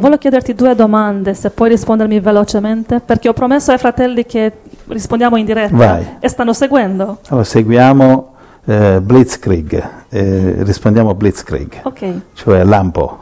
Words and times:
Voglio 0.00 0.16
chiederti 0.16 0.54
due 0.54 0.74
domande, 0.74 1.34
se 1.34 1.50
puoi 1.50 1.68
rispondermi 1.68 2.20
velocemente, 2.20 3.00
perché 3.00 3.28
ho 3.28 3.34
promesso 3.34 3.70
ai 3.70 3.76
fratelli 3.76 4.24
che 4.24 4.50
rispondiamo 4.86 5.36
in 5.36 5.44
diretta 5.44 5.76
Vai. 5.76 6.16
e 6.18 6.26
stanno 6.28 6.54
seguendo. 6.54 7.18
Allora, 7.28 7.44
seguiamo 7.44 8.34
eh, 8.64 8.98
Blitzkrieg, 9.02 9.88
eh, 10.08 10.54
rispondiamo 10.60 11.14
Blitzkrieg, 11.14 11.80
Ok. 11.82 12.20
cioè 12.32 12.64
lampo. 12.64 13.18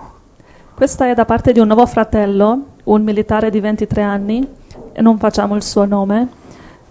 Questa 0.72 1.08
è 1.10 1.14
da 1.14 1.24
parte 1.24 1.50
di 1.52 1.58
un 1.58 1.66
nuovo 1.66 1.84
fratello, 1.84 2.60
un 2.84 3.02
militare 3.02 3.50
di 3.50 3.58
23 3.58 4.02
anni, 4.02 4.46
e 4.92 5.02
non 5.02 5.18
facciamo 5.18 5.56
il 5.56 5.64
suo 5.64 5.84
nome, 5.84 6.28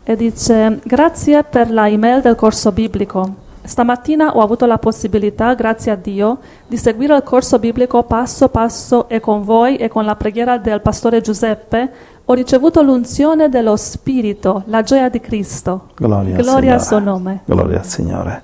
e 0.04 0.17
dice 0.17 0.79
grazie 0.83 1.43
per 1.45 1.71
la 1.71 1.88
email 1.88 2.19
del 2.19 2.35
corso 2.35 2.73
biblico. 2.73 3.45
Stamattina 3.68 4.38
ho 4.38 4.41
avuto 4.41 4.65
la 4.65 4.77
possibilità, 4.77 5.54
grazie 5.54 5.91
a 5.91 5.95
Dio, 5.95 6.38
di 6.66 6.77
seguire 6.77 7.17
il 7.17 7.23
corso 7.23 7.59
biblico 7.59 8.02
passo 8.04 8.47
passo 8.47 9.09
e 9.09 9.20
con 9.20 9.43
voi 9.43 9.75
e 9.75 9.89
con 9.89 10.05
la 10.05 10.16
preghiera 10.16 10.57
del 10.57 10.79
pastore 10.79 11.20
Giuseppe 11.20 11.91
ho 12.23 12.34
ricevuto 12.34 12.81
l'unzione 12.81 13.49
dello 13.49 13.76
Spirito, 13.76 14.63
la 14.67 14.84
gioia 14.84 15.09
di 15.09 15.20
Cristo. 15.20 15.90
Gloria, 15.95 16.38
al 16.38 16.41
Gloria 16.43 16.73
al 16.76 16.81
suo 16.81 16.99
nome. 16.99 17.41
Gloria 17.43 17.80
al 17.80 17.85
Signore. 17.85 18.43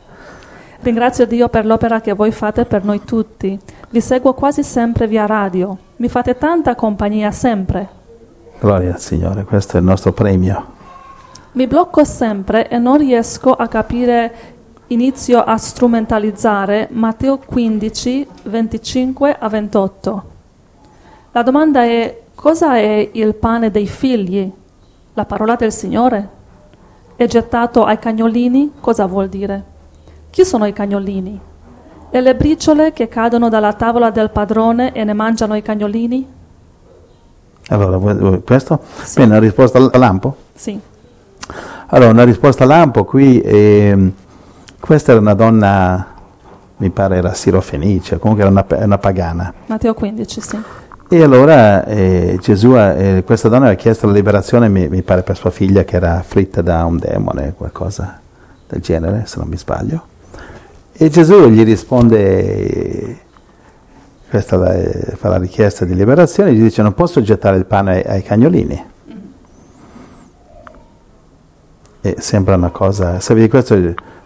Ringrazio 0.81 1.25
Dio 1.25 1.47
per 1.47 1.65
l'opera 1.65 2.01
che 2.01 2.11
voi 2.11 2.33
fate 2.33 2.65
per 2.65 2.83
noi 2.83 3.05
tutti. 3.05 3.57
Vi 3.89 4.01
seguo 4.01 4.33
quasi 4.33 4.61
sempre 4.61 5.07
via 5.07 5.25
radio. 5.25 5.77
Mi 5.97 6.09
fate 6.09 6.37
tanta 6.37 6.75
compagnia 6.75 7.31
sempre. 7.31 7.87
Gloria 8.59 8.93
al 8.93 8.99
Signore, 8.99 9.45
questo 9.45 9.77
è 9.77 9.79
il 9.79 9.85
nostro 9.85 10.11
premio. 10.11 10.71
Mi 11.53 11.67
blocco 11.67 12.03
sempre 12.03 12.67
e 12.67 12.79
non 12.79 12.97
riesco 12.97 13.53
a 13.53 13.67
capire, 13.67 14.52
inizio 14.93 15.43
a 15.43 15.57
strumentalizzare 15.57 16.87
Matteo 16.91 17.37
15, 17.37 18.27
25 18.43 19.37
a 19.37 19.49
28. 19.49 20.23
La 21.31 21.43
domanda 21.43 21.83
è 21.83 22.21
cosa 22.35 22.77
è 22.77 23.09
il 23.11 23.35
pane 23.35 23.71
dei 23.71 23.87
figli? 23.87 24.51
La 25.15 25.25
parola 25.25 25.55
del 25.55 25.71
Signore? 25.71 26.29
È 27.15 27.25
gettato 27.25 27.83
ai 27.83 27.99
cagnolini? 27.99 28.71
Cosa 28.79 29.05
vuol 29.05 29.29
dire? 29.29 29.63
Chi 30.29 30.45
sono 30.45 30.65
i 30.65 30.73
cagnolini? 30.73 31.39
E 32.09 32.21
le 32.21 32.35
briciole 32.35 32.93
che 32.93 33.07
cadono 33.07 33.49
dalla 33.49 33.73
tavola 33.73 34.11
del 34.11 34.29
padrone 34.29 34.93
e 34.93 35.03
ne 35.03 35.13
mangiano 35.13 35.55
i 35.55 35.61
cagnolini? 35.61 36.27
Allora, 37.69 38.39
questo? 38.41 38.79
Sì. 39.03 39.19
Bene, 39.19 39.31
una 39.31 39.39
risposta 39.39 39.77
al 39.77 39.89
lampo? 39.93 40.35
Sì. 40.53 40.79
Allora, 41.87 42.11
una 42.11 42.23
risposta 42.23 42.63
a 42.63 42.67
lampo 42.67 43.03
qui, 43.05 43.41
ehm, 43.41 44.13
questa 44.85 45.11
era 45.13 45.21
una 45.21 45.33
donna, 45.33 46.07
mi 46.75 46.89
pare 46.89 47.15
era 47.15 47.33
sirofenice, 47.33 48.19
comunque 48.19 48.43
era 48.45 48.51
una, 48.51 48.65
una 48.83 48.97
pagana. 48.97 49.53
Matteo 49.67 49.93
15, 49.93 50.41
sì. 50.41 50.59
E 51.07 51.23
allora 51.23 51.85
eh, 51.85 52.37
Gesù, 52.41 52.75
eh, 52.75 53.23
questa 53.25 53.47
donna 53.47 53.67
aveva 53.67 53.79
chiesto 53.79 54.07
la 54.07 54.11
liberazione, 54.11 54.67
mi, 54.67 54.89
mi 54.89 55.01
pare 55.01 55.23
per 55.23 55.37
sua 55.37 55.51
figlia 55.51 55.85
che 55.85 55.95
era 55.95 56.17
afflitta 56.17 56.61
da 56.61 56.83
un 56.83 56.97
demone, 56.97 57.53
qualcosa 57.55 58.19
del 58.67 58.81
genere, 58.81 59.23
se 59.25 59.39
non 59.39 59.47
mi 59.47 59.57
sbaglio. 59.57 60.03
E 60.91 61.09
Gesù 61.09 61.47
gli 61.47 61.63
risponde, 61.63 63.19
questa 64.29 64.57
la- 64.57 64.73
eh, 64.73 65.15
fa 65.15 65.29
la 65.29 65.37
richiesta 65.37 65.85
di 65.85 65.95
liberazione, 65.95 66.53
gli 66.53 66.61
dice 66.61 66.81
non 66.81 66.93
posso 66.93 67.21
gettare 67.21 67.55
il 67.55 67.65
pane 67.65 68.03
ai, 68.03 68.15
ai 68.15 68.21
cagnolini. 68.21 68.91
E 72.05 72.15
sembra 72.19 72.55
una 72.55 72.69
cosa, 72.69 73.21
sapete 73.21 73.47
questo 73.47 73.77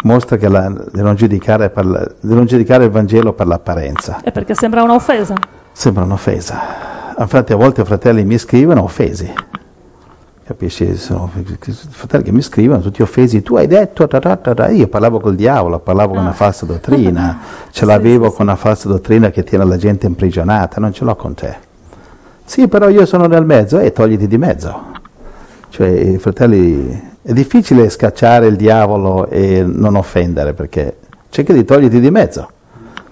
mostra 0.03 0.35
che 0.37 0.49
la, 0.49 0.67
di, 0.91 0.99
non 1.01 1.13
giudicare 1.13 1.69
per 1.69 1.85
la- 1.85 2.07
di 2.19 2.33
non 2.33 2.45
giudicare 2.47 2.85
il 2.85 2.89
Vangelo 2.89 3.33
per 3.33 3.45
l'apparenza. 3.45 4.19
È 4.23 4.31
perché 4.31 4.55
sembra 4.55 4.81
un'offesa. 4.81 5.35
Sembra 5.73 6.03
un'offesa. 6.03 6.59
Infatti 7.19 7.53
a 7.53 7.55
volte 7.55 7.81
i 7.81 7.85
fratelli 7.85 8.25
mi 8.25 8.39
scrivono 8.39 8.81
offesi. 8.81 9.31
Capisci? 10.43 10.95
Sono 10.97 11.29
fratelli 11.89 12.23
che 12.23 12.31
mi 12.31 12.41
scrivono 12.41 12.81
tutti 12.81 13.03
offesi. 13.03 13.43
Tu 13.43 13.57
hai 13.57 13.67
detto, 13.67 14.07
ta 14.07 14.19
ta 14.19 14.37
ta 14.37 14.69
io 14.69 14.87
parlavo 14.87 15.19
col 15.19 15.35
diavolo, 15.35 15.77
parlavo 15.77 16.13
con 16.13 16.23
una 16.23 16.31
falsa 16.31 16.65
dottrina, 16.65 17.39
ce 17.69 17.81
Sì, 17.81 17.85
l'avevo 17.85 18.29
sì, 18.31 18.37
con 18.37 18.47
una 18.47 18.55
falsa 18.55 18.87
dottrina 18.87 19.29
che 19.29 19.43
tiene 19.43 19.65
la 19.65 19.77
gente 19.77 20.07
imprigionata, 20.07 20.79
non 20.79 20.93
ce 20.93 21.03
l'ho 21.05 21.15
con 21.15 21.35
te. 21.35 21.55
Sì, 22.43 22.67
però 22.67 22.89
io 22.89 23.05
sono 23.05 23.27
nel 23.27 23.45
mezzo 23.45 23.77
e 23.77 23.91
togliti 23.91 24.25
di 24.25 24.37
mezzo. 24.39 24.95
Cioè, 25.69 25.87
i 25.87 26.17
fratelli, 26.17 27.15
è 27.27 27.33
difficile 27.33 27.89
scacciare 27.89 28.47
il 28.47 28.55
diavolo 28.55 29.27
e 29.27 29.61
non 29.61 29.97
offendere 29.97 30.53
perché 30.53 30.95
cerca 31.27 31.51
di 31.51 31.65
toglierti 31.65 31.99
di 31.99 32.09
mezzo. 32.09 32.49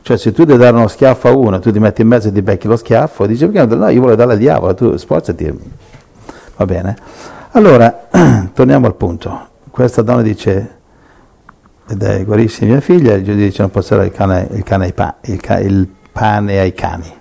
Cioè, 0.04 0.16
se 0.16 0.32
tu 0.32 0.46
devi 0.46 0.58
dare 0.58 0.74
uno 0.74 0.88
schiaffo 0.88 1.28
a 1.28 1.32
uno, 1.36 1.60
tu 1.60 1.70
ti 1.70 1.80
metti 1.80 2.02
in 2.02 2.08
mezzo 2.08 2.30
e 2.30 2.32
ti 2.32 2.42
becchi 2.42 2.66
lo 2.66 2.78
schiaffo, 2.78 3.26
e 3.26 3.28
dici 3.28 3.46
perché 3.46 3.76
no, 3.76 3.90
io 3.90 4.00
voglio 4.00 4.16
dare 4.16 4.32
al 4.32 4.38
diavolo, 4.38 4.74
tu 4.74 4.96
sforzati. 4.96 5.60
Va 6.56 6.66
bene? 6.66 6.96
Allora, 7.52 8.08
torniamo 8.54 8.86
al 8.86 8.96
punto. 8.96 9.48
Questa 9.70 10.02
donna 10.02 10.22
dice, 10.22 10.76
ed 11.86 12.02
è 12.02 12.24
guarisci 12.24 12.64
mia 12.64 12.80
figlia, 12.80 13.16
e 13.16 13.22
Gesù 13.22 13.38
dice 13.38 13.64
non 13.64 13.72
posso 13.72 13.96
dare 13.96 14.08
il, 14.08 14.14
cane, 14.14 14.48
il, 14.52 14.64
cane 14.64 14.86
ai 14.86 14.94
pa- 14.94 15.16
il, 15.24 15.42
ca- 15.42 15.60
il 15.60 15.90
pane 16.14 16.58
ai 16.58 16.74
cani. 16.74 17.14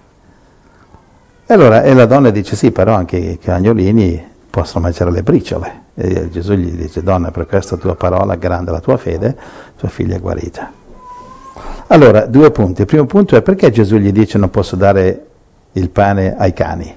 E 1.45 1.53
allora 1.53 1.83
e 1.83 1.93
la 1.93 2.07
donna 2.07 2.31
dice 2.31 2.55
sì, 2.55 2.71
però 2.71 2.95
anche 2.95 3.17
i 3.17 3.37
cagnolini 3.37 4.25
possono 4.49 4.85
mangiare 4.85 5.11
le 5.11 5.25
briciole. 5.25 5.84
E 5.95 6.29
Gesù 6.31 6.55
gli 6.55 6.73
dice, 6.73 7.03
donna, 7.03 7.31
per 7.31 7.47
questa 7.47 7.77
tua 7.77 7.95
parola, 7.95 8.35
grande 8.35 8.71
la 8.71 8.81
tua 8.81 8.97
fede, 8.97 9.37
tua 9.77 9.89
figlia 9.89 10.17
è 10.17 10.21
guarita. 10.21 10.73
Allora, 11.89 12.27
due 12.27 12.51
punti. 12.51 12.81
Il 12.81 12.87
primo 12.87 13.07
punto 13.07 13.37
è 13.37 13.43
perché 13.43 13.71
Gesù 13.71 13.97
gli 13.97 14.11
dice 14.11 14.39
non 14.39 14.51
posso 14.51 14.75
dare 14.75 15.27
il 15.73 15.91
pane 15.91 16.37
ai 16.37 16.53
cani? 16.53 16.97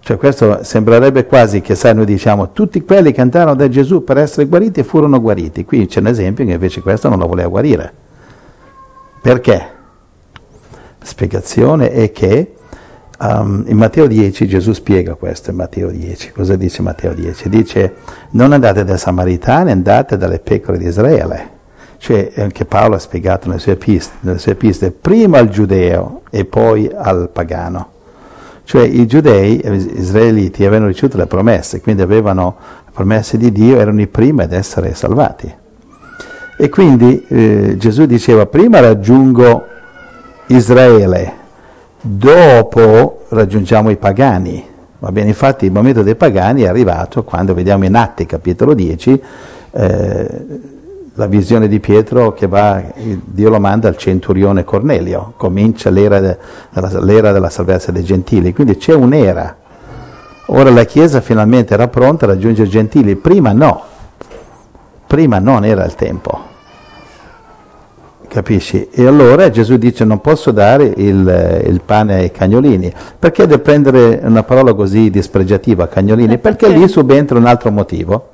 Cioè 0.00 0.18
questo 0.18 0.62
sembrerebbe 0.62 1.24
quasi 1.24 1.62
che, 1.62 1.74
sai, 1.74 1.94
noi 1.94 2.04
diciamo 2.04 2.52
tutti 2.52 2.82
quelli 2.84 3.12
che 3.12 3.22
andarono 3.22 3.54
da 3.54 3.68
Gesù 3.68 4.04
per 4.04 4.18
essere 4.18 4.46
guariti 4.46 4.82
furono 4.82 5.20
guariti. 5.20 5.64
Qui 5.64 5.86
c'è 5.86 6.00
un 6.00 6.08
esempio 6.08 6.44
che 6.44 6.52
invece 6.52 6.82
questo 6.82 7.08
non 7.08 7.18
lo 7.18 7.26
voleva 7.26 7.48
guarire. 7.48 7.92
Perché? 9.22 9.68
La 10.98 11.06
spiegazione 11.06 11.90
è 11.90 12.12
che 12.12 12.54
um, 13.20 13.64
in 13.66 13.76
Matteo 13.76 14.06
10 14.06 14.46
Gesù 14.46 14.72
spiega 14.72 15.14
questo 15.14 15.50
in 15.50 15.56
Matteo 15.56 15.90
10. 15.90 16.32
Cosa 16.32 16.56
dice 16.56 16.82
Matteo 16.82 17.12
10? 17.12 17.48
Dice 17.48 17.94
non 18.30 18.52
andate 18.52 18.84
dai 18.84 18.98
Samaritani, 18.98 19.70
andate 19.70 20.16
dalle 20.16 20.38
pecore 20.38 20.78
di 20.78 20.86
Israele. 20.86 21.52
Cioè 21.98 22.32
anche 22.36 22.64
Paolo 22.64 22.96
ha 22.96 22.98
spiegato 22.98 23.48
nelle 23.48 23.60
sue 23.60 23.72
episte, 23.72 24.14
nelle 24.20 24.38
sue 24.38 24.52
episte 24.52 24.90
prima 24.90 25.38
al 25.38 25.48
giudeo 25.48 26.22
e 26.30 26.44
poi 26.44 26.90
al 26.94 27.30
pagano. 27.32 27.92
Cioè 28.64 28.82
i 28.82 29.06
giudei, 29.06 29.60
gli 29.62 29.98
israeliti, 29.98 30.64
avevano 30.64 30.88
ricevuto 30.88 31.18
le 31.18 31.26
promesse, 31.26 31.80
quindi 31.80 32.02
avevano 32.02 32.56
le 32.84 32.90
promesse 32.92 33.36
di 33.36 33.52
Dio, 33.52 33.78
erano 33.78 34.00
i 34.00 34.06
primi 34.06 34.42
ad 34.42 34.52
essere 34.52 34.94
salvati. 34.94 35.52
E 36.56 36.68
quindi 36.68 37.24
eh, 37.28 37.76
Gesù 37.76 38.06
diceva, 38.06 38.46
prima 38.46 38.80
raggiungo 38.80 39.66
Israele, 40.46 41.32
dopo 42.06 43.24
raggiungiamo 43.28 43.88
i 43.90 43.96
pagani. 43.96 44.72
Va 44.98 45.10
bene, 45.10 45.28
infatti 45.28 45.64
il 45.64 45.72
momento 45.72 46.02
dei 46.02 46.14
pagani 46.14 46.62
è 46.62 46.68
arrivato 46.68 47.24
quando 47.24 47.54
vediamo 47.54 47.84
in 47.84 47.94
Atti 47.94 48.26
capitolo 48.26 48.74
10 48.74 49.22
eh, 49.70 50.44
la 51.14 51.26
visione 51.26 51.68
di 51.68 51.78
Pietro 51.78 52.32
che 52.32 52.46
va, 52.46 52.82
Dio 52.94 53.48
lo 53.48 53.60
manda 53.60 53.88
al 53.88 53.96
centurione 53.96 54.64
Cornelio, 54.64 55.34
comincia 55.36 55.90
l'era, 55.90 56.20
de, 56.20 56.38
l'era 57.00 57.32
della 57.32 57.50
salvezza 57.50 57.92
dei 57.92 58.02
gentili, 58.02 58.52
quindi 58.52 58.76
c'è 58.76 58.94
un'era. 58.94 59.56
Ora 60.46 60.70
la 60.70 60.84
Chiesa 60.84 61.20
finalmente 61.20 61.72
era 61.74 61.88
pronta 61.88 62.24
a 62.24 62.28
raggiungere 62.28 62.66
i 62.66 62.70
gentili, 62.70 63.14
prima 63.16 63.52
no, 63.52 63.82
prima 65.06 65.38
non 65.38 65.64
era 65.64 65.84
il 65.84 65.94
tempo. 65.94 66.52
Capisci? 68.34 68.88
E 68.90 69.06
allora 69.06 69.48
Gesù 69.48 69.76
dice 69.76 70.04
non 70.04 70.20
posso 70.20 70.50
dare 70.50 70.92
il, 70.96 71.62
il 71.68 71.80
pane 71.84 72.14
ai 72.14 72.32
cagnolini. 72.32 72.92
Perché 73.16 73.46
deve 73.46 73.62
prendere 73.62 74.22
una 74.24 74.42
parola 74.42 74.74
così 74.74 75.08
dispregiativa, 75.08 75.86
cagnolini? 75.86 76.32
Eh, 76.32 76.38
perché? 76.38 76.66
perché? 76.66 76.80
lì 76.80 76.88
subentra 76.88 77.38
un 77.38 77.46
altro 77.46 77.70
motivo. 77.70 78.30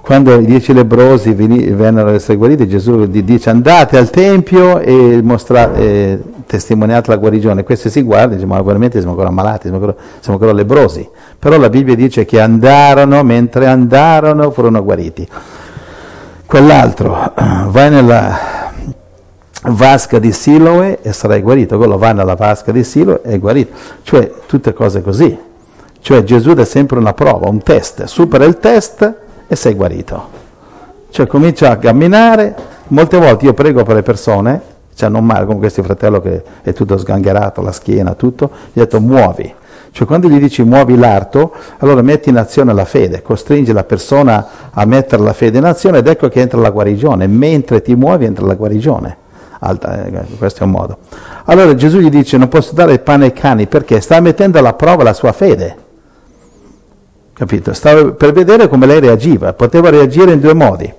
Quando 0.00 0.38
i 0.38 0.44
dieci 0.44 0.72
lebrosi 0.72 1.32
veni- 1.32 1.66
vennero 1.66 2.10
ad 2.10 2.14
essere 2.14 2.36
guariti, 2.36 2.68
Gesù 2.68 3.06
dice 3.06 3.50
andate 3.50 3.98
al 3.98 4.08
Tempio 4.08 4.78
e 4.78 5.20
mostra- 5.20 5.74
eh, 5.74 6.20
testimoniate 6.46 7.10
la 7.10 7.16
guarigione. 7.16 7.64
Questi 7.64 7.90
si 7.90 8.02
guardano 8.02 8.34
e 8.34 8.36
dicono 8.36 8.54
ma 8.54 8.62
veramente 8.62 8.98
siamo 8.98 9.14
ancora 9.14 9.30
malati, 9.32 9.62
siamo 9.62 9.78
ancora, 9.78 9.96
siamo 10.20 10.38
ancora 10.38 10.56
lebrosi. 10.56 11.08
Però 11.36 11.58
la 11.58 11.68
Bibbia 11.68 11.96
dice 11.96 12.24
che 12.24 12.40
andarono, 12.40 13.24
mentre 13.24 13.66
andarono 13.66 14.52
furono 14.52 14.84
guariti. 14.84 15.26
Quell'altro, 16.46 17.32
vai 17.66 17.90
nella 17.90 18.57
vasca 19.64 20.18
di 20.18 20.32
Siloe 20.32 21.00
e 21.02 21.12
sarai 21.12 21.42
guarito, 21.42 21.76
quello 21.76 21.98
va 21.98 22.12
nella 22.12 22.34
vasca 22.34 22.72
di 22.72 22.84
Siloe 22.84 23.20
e 23.22 23.32
è 23.32 23.38
guarito. 23.38 23.74
Cioè 24.02 24.32
tutte 24.46 24.72
cose 24.72 25.02
così. 25.02 25.46
Cioè 26.00 26.22
Gesù 26.22 26.54
dà 26.54 26.64
sempre 26.64 26.98
una 26.98 27.12
prova, 27.12 27.48
un 27.48 27.62
test, 27.62 28.04
supera 28.04 28.44
il 28.44 28.58
test 28.58 29.14
e 29.46 29.56
sei 29.56 29.74
guarito. 29.74 30.36
Cioè 31.10 31.26
comincia 31.26 31.70
a 31.70 31.76
camminare, 31.76 32.54
molte 32.88 33.18
volte 33.18 33.46
io 33.46 33.54
prego 33.54 33.82
per 33.82 33.96
le 33.96 34.02
persone, 34.02 34.60
c'hanno 34.94 35.18
un 35.18 35.24
male, 35.24 35.46
come 35.46 35.58
questo 35.58 35.82
fratello 35.82 36.20
che 36.20 36.42
è 36.62 36.72
tutto 36.72 36.96
sgangherato, 36.96 37.62
la 37.62 37.72
schiena, 37.72 38.14
tutto, 38.14 38.50
gli 38.72 38.80
ha 38.80 38.84
detto 38.84 39.00
muovi. 39.00 39.54
Cioè 39.90 40.06
quando 40.06 40.28
gli 40.28 40.38
dici 40.38 40.62
muovi 40.62 40.96
l'arto, 40.96 41.52
allora 41.78 42.02
metti 42.02 42.28
in 42.28 42.36
azione 42.36 42.72
la 42.72 42.84
fede, 42.84 43.22
costringi 43.22 43.72
la 43.72 43.84
persona 43.84 44.46
a 44.70 44.84
mettere 44.84 45.22
la 45.22 45.32
fede 45.32 45.58
in 45.58 45.64
azione 45.64 45.98
ed 45.98 46.06
ecco 46.06 46.28
che 46.28 46.40
entra 46.40 46.60
la 46.60 46.70
guarigione, 46.70 47.26
mentre 47.26 47.82
ti 47.82 47.94
muovi 47.94 48.24
entra 48.24 48.46
la 48.46 48.54
guarigione. 48.54 49.16
Alta, 49.60 50.04
eh, 50.04 50.24
questo 50.36 50.62
è 50.62 50.66
un 50.66 50.70
modo. 50.70 50.98
Allora 51.44 51.74
Gesù 51.74 51.98
gli 51.98 52.10
dice 52.10 52.36
non 52.36 52.48
posso 52.48 52.74
dare 52.74 52.92
il 52.92 53.00
pane 53.00 53.26
ai 53.26 53.32
cani 53.32 53.66
perché 53.66 54.00
sta 54.00 54.20
mettendo 54.20 54.58
alla 54.58 54.74
prova 54.74 55.02
la 55.02 55.12
sua 55.12 55.32
fede. 55.32 55.86
Capito? 57.32 57.72
Stava 57.72 58.12
per 58.12 58.32
vedere 58.32 58.68
come 58.68 58.86
lei 58.86 59.00
reagiva, 59.00 59.52
poteva 59.52 59.90
reagire 59.90 60.32
in 60.32 60.40
due 60.40 60.54
modi 60.54 60.92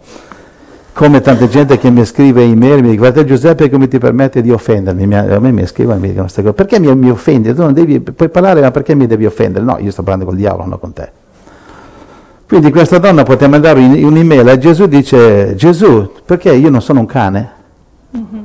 come 0.99 1.21
tanta 1.21 1.47
gente 1.47 1.77
che 1.77 1.89
mi 1.89 2.03
scrive 2.03 2.43
email, 2.43 2.81
mi 2.81 2.87
dice 2.87 2.97
guarda 2.97 3.23
Giuseppe 3.23 3.69
come 3.69 3.87
ti 3.87 3.99
permette 3.99 4.41
di 4.41 4.51
offendermi, 4.51 5.15
a 5.15 5.39
me 5.39 5.51
mi 5.53 5.65
scrivono 5.65 5.95
e 5.95 5.99
mi 5.99 6.07
dicono 6.07 6.23
queste 6.23 6.41
cose, 6.41 6.53
perché 6.53 6.77
mi, 6.77 6.93
mi 6.93 7.09
offendi? 7.09 7.53
Tu 7.53 7.61
non 7.61 7.71
devi, 7.71 8.01
puoi 8.01 8.27
parlare 8.27 8.59
ma 8.59 8.69
perché 8.71 8.95
mi 8.95 9.07
devi 9.07 9.25
offendere? 9.25 9.63
No, 9.63 9.77
io 9.79 9.91
sto 9.91 10.03
parlando 10.03 10.25
col 10.25 10.35
diavolo, 10.35 10.67
non 10.67 10.77
con 10.77 10.91
te. 10.91 11.09
Quindi 12.45 12.69
questa 12.71 12.97
donna 12.97 13.23
poteva 13.23 13.51
mandare 13.51 13.79
un'email 13.79 14.45
a 14.49 14.57
Gesù 14.57 14.87
dice 14.87 15.55
Gesù, 15.55 16.11
perché 16.25 16.51
io 16.51 16.69
non 16.69 16.81
sono 16.81 16.99
un 16.99 17.05
cane? 17.05 17.51
Mm-hmm. 18.17 18.38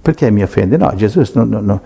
Perché 0.00 0.30
mi 0.30 0.42
offende? 0.42 0.76
No, 0.76 0.92
Gesù, 0.94 1.22
no, 1.34 1.60
no. 1.60 1.80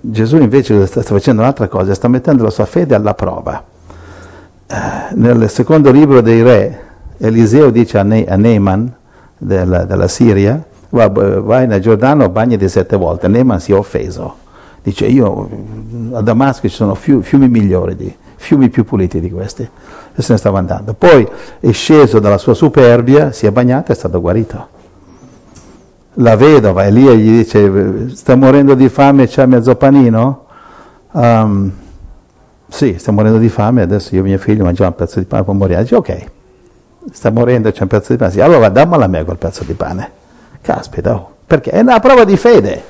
Gesù 0.00 0.36
invece 0.38 0.86
sta, 0.86 1.02
sta, 1.02 1.14
facendo 1.14 1.42
un'altra 1.42 1.68
cosa, 1.68 1.94
sta 1.94 2.08
mettendo 2.08 2.42
la 2.42 2.50
sua 2.50 2.64
fede 2.64 2.94
alla 2.94 3.14
prova. 3.14 3.62
Eh, 4.66 4.76
nel 5.14 5.48
secondo 5.50 5.90
libro 5.90 6.20
dei 6.20 6.42
re, 6.42 6.80
Eliseo 7.18 7.70
dice 7.70 7.98
a, 7.98 8.02
ne- 8.02 8.24
a 8.24 8.36
Naaman, 8.36 8.92
della, 9.42 9.84
della 9.84 10.08
Siria, 10.08 10.62
va, 10.90 11.08
vai 11.08 11.66
nel 11.66 11.80
Giordano, 11.80 12.28
bagnati 12.28 12.68
sette 12.68 12.96
volte. 12.96 13.28
Neman 13.28 13.60
si 13.60 13.72
è 13.72 13.74
offeso. 13.74 14.36
Dice, 14.82 15.06
io 15.06 15.48
a 16.12 16.22
Damasco 16.22 16.68
ci 16.68 16.74
sono 16.74 16.94
fiumi, 16.94 17.22
fiumi 17.22 17.48
migliori, 17.48 17.94
di, 17.96 18.14
fiumi 18.36 18.68
più 18.68 18.84
puliti 18.84 19.20
di 19.20 19.30
questi. 19.30 19.68
E 20.14 20.22
se 20.22 20.32
ne 20.32 20.38
stava 20.38 20.58
andando. 20.58 20.94
Poi 20.94 21.26
è 21.60 21.70
sceso 21.72 22.18
dalla 22.18 22.38
sua 22.38 22.54
superbia, 22.54 23.32
si 23.32 23.46
è 23.46 23.50
bagnato 23.50 23.90
e 23.90 23.94
è 23.94 23.96
stato 23.96 24.20
guarito. 24.20 24.80
La 26.16 26.36
vedova, 26.36 26.84
Elia 26.84 27.14
gli 27.14 27.38
dice, 27.38 28.10
sta 28.14 28.34
morendo 28.36 28.74
di 28.74 28.90
fame, 28.90 29.26
c'ha 29.26 29.46
mezzo 29.46 29.74
panino? 29.76 30.44
Um, 31.12 31.72
sì, 32.68 32.96
sta 32.98 33.12
morendo 33.12 33.38
di 33.38 33.48
fame, 33.48 33.80
adesso 33.80 34.14
io 34.14 34.20
e 34.20 34.24
mio 34.24 34.38
figlio 34.38 34.64
mangiamo 34.64 34.90
un 34.90 34.96
pezzo 34.96 35.18
di 35.18 35.24
pane 35.24 35.42
per 35.42 35.54
morire. 35.54 35.80
Dice, 35.80 35.94
ok, 35.94 36.24
sta 37.10 37.30
morendo 37.30 37.70
c'è 37.70 37.82
un 37.82 37.88
pezzo 37.88 38.12
di 38.12 38.18
pane, 38.18 38.30
sì, 38.30 38.40
allora 38.42 38.68
dammela 38.68 39.06
a 39.06 39.08
me 39.08 39.24
quel 39.24 39.38
pezzo 39.38 39.64
di 39.64 39.72
pane. 39.72 40.10
Caspita, 40.60 41.14
oh, 41.14 41.30
perché 41.46 41.70
è 41.70 41.80
una 41.80 41.98
prova 41.98 42.24
di 42.24 42.36
fede. 42.36 42.84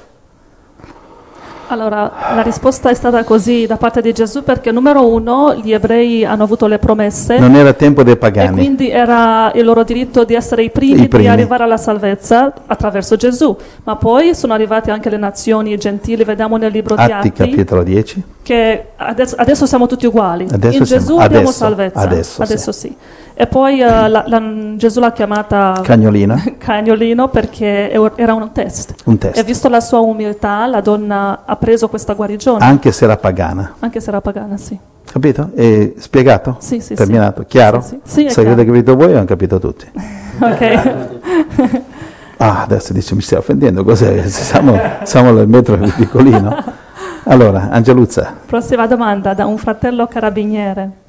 Allora, 1.72 2.12
la 2.34 2.42
risposta 2.42 2.90
è 2.90 2.94
stata 2.94 3.24
così 3.24 3.64
da 3.64 3.78
parte 3.78 4.02
di 4.02 4.12
Gesù 4.12 4.42
perché 4.42 4.70
numero 4.70 5.08
uno, 5.08 5.54
gli 5.54 5.72
ebrei 5.72 6.22
hanno 6.22 6.42
avuto 6.42 6.66
le 6.66 6.78
promesse. 6.78 7.38
Non 7.38 7.54
era 7.54 7.72
tempo 7.72 8.02
dei 8.02 8.18
pagani. 8.18 8.48
E 8.48 8.52
quindi 8.52 8.90
era 8.90 9.50
il 9.54 9.64
loro 9.64 9.82
diritto 9.82 10.24
di 10.24 10.34
essere 10.34 10.64
i 10.64 10.70
primi, 10.70 11.04
I 11.04 11.08
primi. 11.08 11.24
di 11.24 11.30
arrivare 11.30 11.62
alla 11.62 11.78
salvezza 11.78 12.52
attraverso 12.66 13.16
Gesù. 13.16 13.56
Ma 13.84 13.96
poi 13.96 14.34
sono 14.34 14.52
arrivate 14.52 14.90
anche 14.90 15.08
le 15.08 15.16
nazioni 15.16 15.74
gentili, 15.78 16.24
vediamo 16.24 16.58
nel 16.58 16.70
libro 16.70 16.94
Atti, 16.94 17.06
di 17.06 17.12
Atti. 17.12 17.32
capitolo 17.32 17.82
10. 17.82 18.22
Che 18.42 18.84
adesso, 18.96 19.36
adesso 19.38 19.64
siamo 19.64 19.86
tutti 19.86 20.04
uguali. 20.04 20.48
Adesso 20.52 20.76
In 20.76 20.84
Gesù 20.84 21.06
siamo, 21.06 21.20
abbiamo 21.20 21.48
adesso, 21.48 21.64
salvezza. 21.64 22.00
Adesso, 22.00 22.42
adesso 22.42 22.72
sì. 22.72 22.88
sì. 22.88 22.96
E 23.42 23.48
poi 23.48 23.80
uh, 23.80 24.06
la, 24.06 24.22
la, 24.24 24.42
Gesù 24.76 25.00
l'ha 25.00 25.10
chiamata 25.10 25.80
Cagnolina. 25.82 26.40
Cagnolino 26.58 27.26
perché 27.26 27.90
era 27.90 28.34
un 28.34 28.52
test. 28.52 28.94
Un 29.06 29.18
test. 29.18 29.36
E 29.36 29.42
visto 29.42 29.68
la 29.68 29.80
sua 29.80 29.98
umiltà, 29.98 30.64
la 30.68 30.80
donna 30.80 31.42
ha 31.44 31.56
preso 31.56 31.88
questa 31.88 32.14
guarigione. 32.14 32.64
Anche 32.64 32.92
se 32.92 33.02
era 33.02 33.16
pagana. 33.16 33.74
Anche 33.80 33.98
se 33.98 34.10
era 34.10 34.20
pagana, 34.20 34.56
sì. 34.56 34.78
Capito? 35.04 35.50
E 35.56 35.94
spiegato? 35.98 36.58
Sì, 36.60 36.78
sì. 36.78 36.94
Terminato? 36.94 37.40
Sì. 37.40 37.46
Chiaro? 37.48 37.80
Sì, 37.80 37.98
sì. 38.04 38.20
sì 38.28 38.30
Se 38.30 38.42
avete 38.42 38.64
capito 38.64 38.94
voi, 38.94 39.12
hanno 39.16 39.24
capito 39.24 39.58
tutti. 39.58 39.90
ok. 40.38 40.92
ah, 42.38 42.62
adesso 42.62 42.92
dice 42.92 43.16
mi 43.16 43.22
stai 43.22 43.40
offendendo, 43.40 43.82
cos'è? 43.82 44.22
Siamo, 44.28 44.78
siamo 45.02 45.32
nel 45.32 45.48
metro 45.48 45.76
piccolino. 45.78 46.62
Allora, 47.24 47.70
Angeluzza. 47.70 48.36
Prossima 48.46 48.86
domanda 48.86 49.34
da 49.34 49.46
un 49.46 49.58
fratello 49.58 50.06
carabiniere. 50.06 51.01